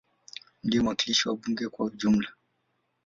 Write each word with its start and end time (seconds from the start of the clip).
Ndiye 0.63 0.81
mwakilishi 0.83 1.23
wa 1.27 1.35
bunge 1.39 1.65
kwa 1.73 1.85
ujumla. 1.85 2.29